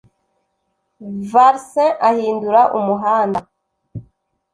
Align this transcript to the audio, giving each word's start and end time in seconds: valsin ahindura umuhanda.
valsin 1.31 1.91
ahindura 2.09 2.61
umuhanda. 2.77 3.39